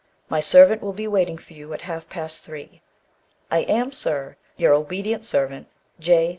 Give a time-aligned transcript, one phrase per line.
[0.29, 2.81] My servant will be in waiting for you at half past three.
[3.51, 5.67] I am, sir, your obedient servant,
[5.99, 6.27] J.